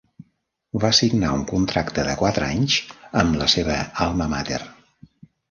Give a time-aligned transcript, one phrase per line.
[0.83, 2.79] Va signar un contracte de quatre anys
[3.23, 4.61] amb la seva alma mater.